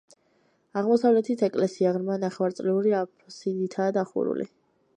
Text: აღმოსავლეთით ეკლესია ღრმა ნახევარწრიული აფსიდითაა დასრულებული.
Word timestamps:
აღმოსავლეთით 0.79 1.43
ეკლესია 1.49 1.91
ღრმა 1.99 2.17
ნახევარწრიული 2.25 2.95
აფსიდითაა 3.03 3.95
დასრულებული. 4.01 4.49